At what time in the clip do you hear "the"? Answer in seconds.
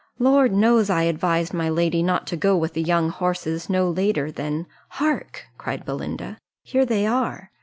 2.73-2.81